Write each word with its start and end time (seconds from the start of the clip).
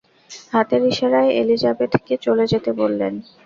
হাতের 0.53 0.81
ইশারায় 0.91 1.31
এলিজাবেথকে 1.41 2.13
চলে 2.25 2.45
যেতে 2.51 2.71
বললেন। 2.73 3.13